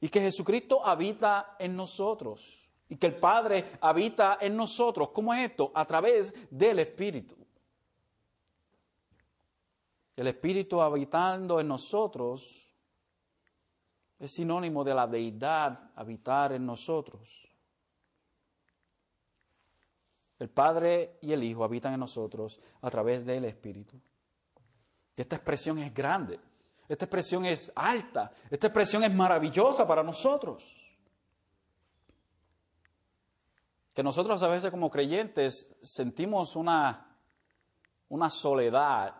[0.00, 5.10] y que Jesucristo habita en nosotros, y que el Padre habita en nosotros.
[5.10, 5.70] ¿Cómo es esto?
[5.74, 7.36] A través del Espíritu.
[10.16, 12.62] El Espíritu habitando en nosotros
[14.18, 17.51] es sinónimo de la deidad habitar en nosotros.
[20.42, 23.96] El Padre y el Hijo habitan en nosotros a través del Espíritu.
[25.14, 26.40] esta expresión es grande,
[26.88, 30.64] esta expresión es alta, esta expresión es maravillosa para nosotros.
[33.94, 37.16] Que nosotros a veces como creyentes sentimos una,
[38.08, 39.14] una soledad,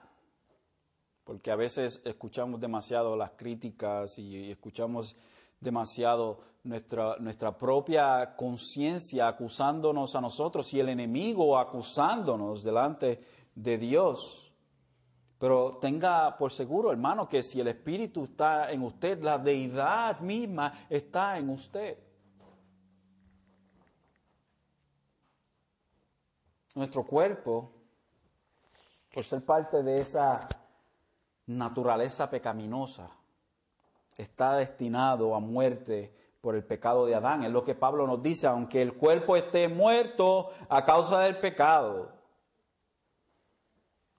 [1.23, 5.15] porque a veces escuchamos demasiado las críticas y escuchamos
[5.63, 13.21] demasiado nuestra, nuestra propia conciencia acusándonos a nosotros y el enemigo acusándonos delante
[13.55, 14.53] de Dios.
[15.39, 20.73] Pero tenga por seguro, hermano, que si el Espíritu está en usted, la deidad misma
[20.89, 21.99] está en usted.
[26.75, 27.73] Nuestro cuerpo,
[29.13, 30.49] por ser parte de esa
[31.47, 33.11] naturaleza pecaminosa,
[34.17, 37.45] está destinado a muerte por el pecado de Adán.
[37.45, 42.11] Es lo que Pablo nos dice, aunque el cuerpo esté muerto a causa del pecado.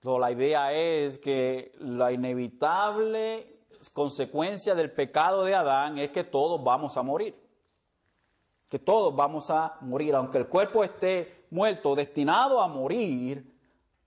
[0.02, 3.60] la idea es que la inevitable
[3.92, 7.34] consecuencia del pecado de Adán es que todos vamos a morir.
[8.70, 13.54] Que todos vamos a morir, aunque el cuerpo esté muerto, destinado a morir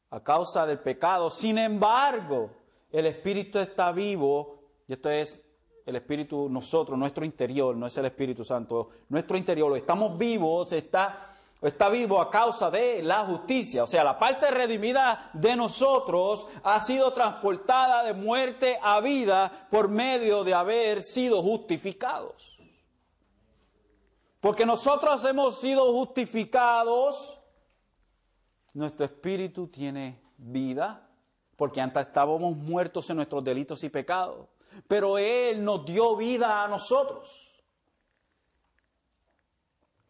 [0.10, 1.30] a causa del pecado.
[1.30, 2.50] Sin embargo,
[2.92, 5.47] el espíritu está vivo, y esto es
[5.88, 11.34] el Espíritu, nosotros, nuestro interior, no es el Espíritu Santo, nuestro interior, estamos vivos, está,
[11.62, 13.84] está vivo a causa de la justicia.
[13.84, 19.88] O sea, la parte redimida de nosotros ha sido transportada de muerte a vida por
[19.88, 22.60] medio de haber sido justificados.
[24.42, 27.40] Porque nosotros hemos sido justificados,
[28.74, 31.10] nuestro espíritu tiene vida,
[31.56, 34.48] porque antes estábamos muertos en nuestros delitos y pecados
[34.88, 37.64] pero Él nos dio vida a nosotros.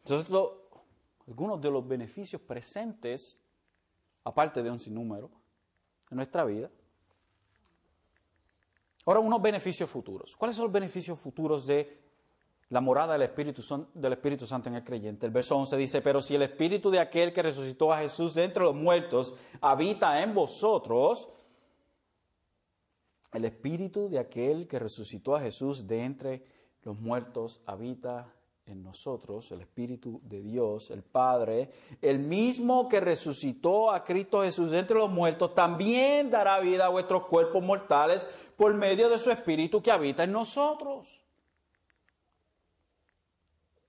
[0.03, 0.33] Entonces,
[1.27, 3.41] algunos de los beneficios presentes,
[4.23, 5.29] aparte de un sinnúmero,
[6.09, 6.69] en nuestra vida.
[9.05, 10.35] Ahora, unos beneficios futuros.
[10.37, 12.01] ¿Cuáles son los beneficios futuros de
[12.69, 13.61] la morada del Espíritu,
[13.93, 15.25] del Espíritu Santo en el creyente?
[15.25, 18.43] El verso 11 dice, pero si el Espíritu de aquel que resucitó a Jesús de
[18.43, 21.27] entre los muertos habita en vosotros,
[23.33, 26.43] el espíritu de aquel que resucitó a Jesús de entre
[26.83, 28.33] los muertos habita
[28.67, 31.71] en nosotros, el Espíritu de Dios, el Padre,
[32.01, 36.89] el mismo que resucitó a Cristo Jesús de entre los muertos, también dará vida a
[36.89, 41.07] vuestros cuerpos mortales por medio de su Espíritu que habita en nosotros.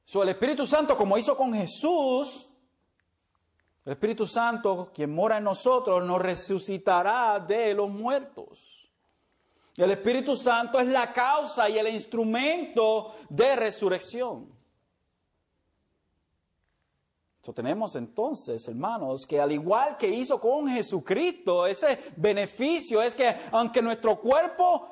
[0.04, 2.46] So, el Espíritu Santo, como hizo con Jesús,
[3.84, 8.77] el Espíritu Santo, quien mora en nosotros, nos resucitará de los muertos.
[9.78, 14.58] El Espíritu Santo es la causa y el instrumento de resurrección.
[17.54, 23.80] tenemos entonces, hermanos, que al igual que hizo con Jesucristo, ese beneficio es que aunque
[23.80, 24.86] nuestro cuerpo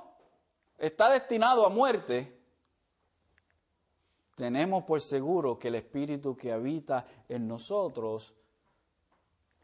[0.78, 2.41] está destinado a muerte,
[4.37, 8.34] tenemos por seguro que el Espíritu que habita en nosotros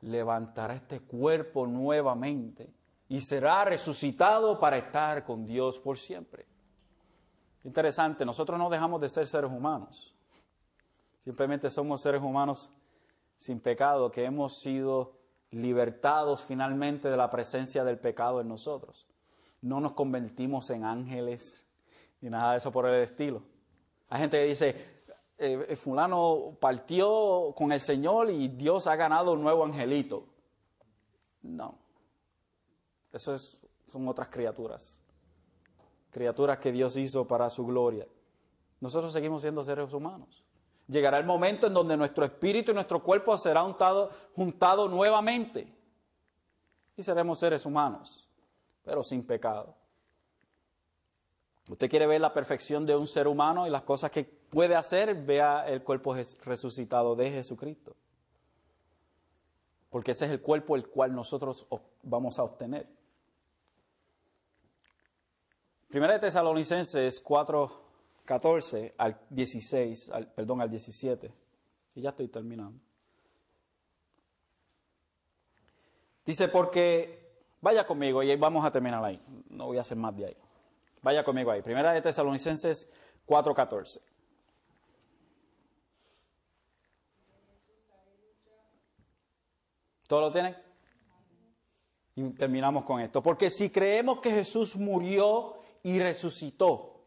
[0.03, 2.82] levantará este cuerpo nuevamente
[3.13, 6.47] y será resucitado para estar con Dios por siempre.
[7.63, 10.15] Interesante, nosotros no dejamos de ser seres humanos.
[11.19, 12.73] Simplemente somos seres humanos
[13.37, 15.19] sin pecado que hemos sido
[15.51, 19.07] libertados finalmente de la presencia del pecado en nosotros.
[19.61, 21.67] No nos convertimos en ángeles
[22.23, 23.43] ni nada de eso por el estilo.
[24.09, 25.05] Hay gente que dice,
[25.37, 30.29] eh, fulano partió con el Señor y Dios ha ganado un nuevo angelito.
[31.43, 31.82] No.
[33.13, 33.37] Eso
[33.89, 35.01] son otras criaturas.
[36.11, 38.07] Criaturas que Dios hizo para su gloria.
[38.81, 40.45] Nosotros seguimos siendo seres humanos.
[40.89, 45.73] Llegará el momento en donde nuestro espíritu y nuestro cuerpo será juntado, juntado nuevamente.
[46.97, 48.29] Y seremos seres humanos,
[48.83, 49.75] pero sin pecado.
[51.69, 55.15] Usted quiere ver la perfección de un ser humano y las cosas que puede hacer,
[55.15, 57.95] vea el cuerpo resucitado de Jesucristo.
[59.89, 61.67] Porque ese es el cuerpo el cual nosotros
[62.03, 62.89] vamos a obtener.
[65.93, 67.71] Primera de Tesalonicenses 4,
[68.25, 71.31] 14 al 16, perdón, al 17.
[71.97, 72.81] Y ya estoy terminando.
[76.25, 79.23] Dice, porque, vaya conmigo y vamos a terminar ahí.
[79.51, 80.37] No voy a hacer más de ahí.
[81.03, 81.61] Vaya conmigo ahí.
[81.61, 82.89] Primera de Tesalonicenses
[83.27, 84.01] 4:14.
[90.07, 90.57] ¿Todo lo tienen?
[92.15, 93.23] Y terminamos con esto.
[93.23, 97.01] Porque si creemos que Jesús murió y resucitó,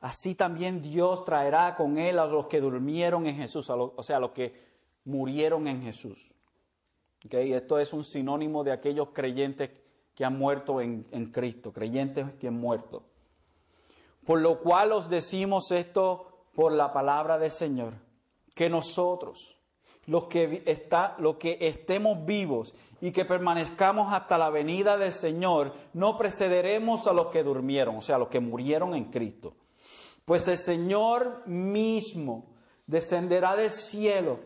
[0.00, 4.20] así también Dios traerá con él a los que durmieron en Jesús, o sea, a
[4.20, 4.66] los que
[5.04, 6.18] murieron en Jesús.
[7.24, 7.52] ¿Okay?
[7.52, 9.70] Esto es un sinónimo de aquellos creyentes
[10.14, 13.02] que han muerto en, Cristo, creyentes que han muerto.
[14.24, 17.94] Por lo cual os decimos esto por la palabra del Señor,
[18.54, 19.55] que nosotros,
[20.06, 25.72] los que, está, los que estemos vivos y que permanezcamos hasta la venida del Señor,
[25.92, 29.54] no precederemos a los que durmieron, o sea, los que murieron en Cristo.
[30.24, 32.46] Pues el Señor mismo
[32.86, 34.40] descenderá del cielo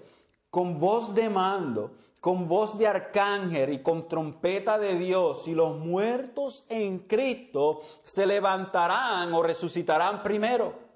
[0.50, 5.78] con voz de mando con voz de arcángel y con trompeta de Dios, y los
[5.78, 10.89] muertos en Cristo se levantarán o resucitarán primero.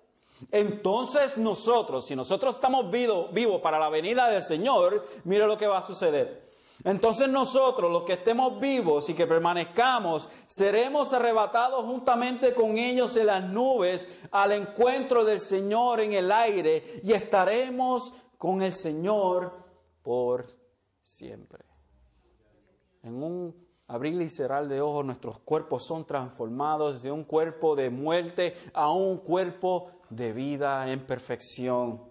[0.50, 5.78] Entonces nosotros, si nosotros estamos vivos para la venida del Señor, mire lo que va
[5.78, 6.44] a suceder.
[6.82, 13.26] Entonces nosotros, los que estemos vivos y que permanezcamos, seremos arrebatados juntamente con ellos en
[13.26, 19.52] las nubes al encuentro del Señor en el aire y estaremos con el Señor
[20.02, 20.46] por
[21.02, 21.64] siempre.
[23.02, 27.90] En un abrir y cerrar de ojos nuestros cuerpos son transformados de un cuerpo de
[27.90, 32.02] muerte a un cuerpo de vida en perfección.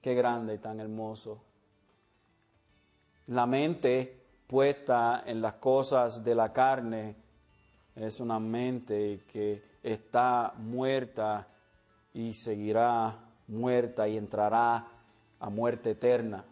[0.00, 1.42] Qué grande y tan hermoso.
[3.26, 7.16] La mente puesta en las cosas de la carne
[7.94, 11.46] es una mente que está muerta
[12.14, 13.16] y seguirá
[13.48, 14.86] muerta y entrará
[15.40, 16.44] a muerte eterna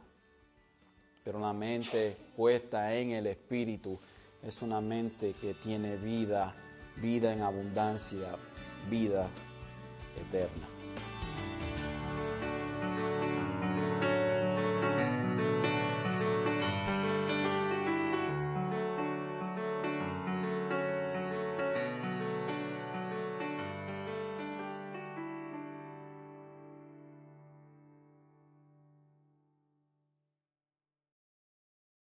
[1.27, 3.99] pero la mente puesta en el Espíritu
[4.45, 6.55] es una mente que tiene vida,
[7.03, 8.37] vida en abundancia,
[8.89, 9.29] vida
[10.21, 10.76] eterna.